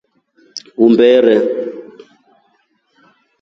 Umberee. 0.85 1.39